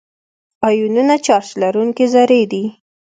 آیونونه 0.67 1.15
چارج 1.25 1.47
لرونکي 1.61 2.05
ذرې 2.13 2.41
دي. 2.51 2.63